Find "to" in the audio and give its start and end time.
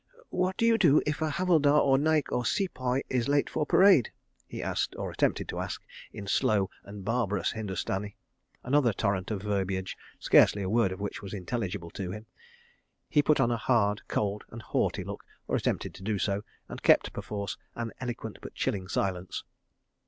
5.49-5.59, 11.91-12.09, 15.93-16.01